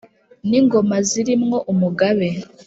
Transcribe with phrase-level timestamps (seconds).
[0.49, 2.29] n’ingoma ziri mwo umugabe,